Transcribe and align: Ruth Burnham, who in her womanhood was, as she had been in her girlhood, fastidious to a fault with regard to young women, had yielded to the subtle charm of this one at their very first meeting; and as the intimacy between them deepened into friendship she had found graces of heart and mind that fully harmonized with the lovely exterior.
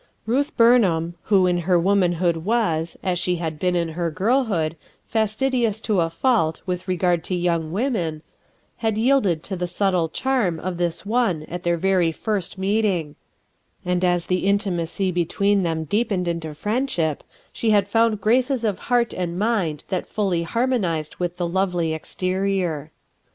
Ruth 0.25 0.57
Burnham, 0.57 1.13
who 1.25 1.45
in 1.45 1.59
her 1.69 1.77
womanhood 1.77 2.37
was, 2.37 2.97
as 3.03 3.19
she 3.19 3.35
had 3.35 3.59
been 3.59 3.75
in 3.75 3.89
her 3.89 4.09
girlhood, 4.09 4.75
fastidious 5.05 5.79
to 5.81 5.99
a 6.01 6.09
fault 6.09 6.59
with 6.65 6.87
regard 6.87 7.23
to 7.25 7.35
young 7.35 7.71
women, 7.71 8.23
had 8.77 8.97
yielded 8.97 9.43
to 9.43 9.55
the 9.55 9.67
subtle 9.67 10.09
charm 10.09 10.59
of 10.59 10.79
this 10.79 11.05
one 11.05 11.43
at 11.43 11.61
their 11.61 11.77
very 11.77 12.11
first 12.11 12.57
meeting; 12.57 13.15
and 13.85 14.03
as 14.03 14.25
the 14.25 14.47
intimacy 14.47 15.11
between 15.11 15.61
them 15.61 15.83
deepened 15.83 16.27
into 16.27 16.51
friendship 16.55 17.23
she 17.53 17.69
had 17.69 17.87
found 17.87 18.19
graces 18.19 18.63
of 18.65 18.79
heart 18.89 19.13
and 19.13 19.37
mind 19.37 19.83
that 19.89 20.07
fully 20.07 20.41
harmonized 20.41 21.17
with 21.17 21.37
the 21.37 21.47
lovely 21.47 21.93
exterior. 21.93 22.89